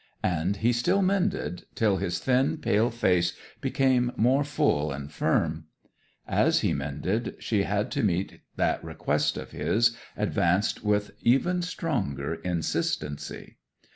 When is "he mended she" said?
6.61-7.61